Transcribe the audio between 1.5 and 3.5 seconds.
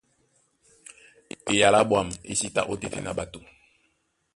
Eyala á ɓwâm é sí ta ótétena ɓato.